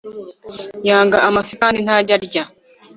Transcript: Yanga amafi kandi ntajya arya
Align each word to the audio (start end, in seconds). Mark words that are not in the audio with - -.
Yanga 0.87 1.17
amafi 1.27 1.53
kandi 1.61 1.79
ntajya 1.85 2.13
arya 2.17 2.43